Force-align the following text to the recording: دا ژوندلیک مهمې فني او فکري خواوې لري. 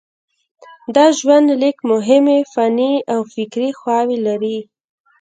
دا 0.95 1.05
ژوندلیک 1.19 1.77
مهمې 1.91 2.39
فني 2.53 2.93
او 3.13 3.19
فکري 3.33 3.69
خواوې 3.79 4.17
لري. 4.27 4.57